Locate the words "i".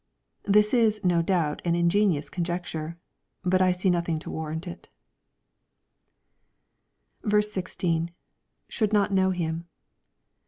3.61-3.71